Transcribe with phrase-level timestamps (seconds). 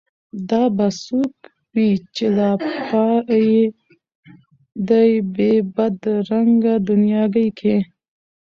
[0.49, 1.33] دا به څوک
[1.73, 2.51] وي چي لا
[2.89, 3.61] پايي
[4.87, 7.75] دې بې بد رنګه دنیاګۍ کي